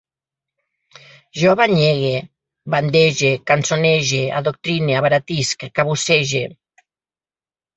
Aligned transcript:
Jo 1.41 1.51
banyegue, 1.59 2.13
bandege, 2.75 3.31
cançonege, 3.51 4.23
adoctrine, 4.41 4.97
abaratisc, 5.03 5.67
cabussege 5.81 6.45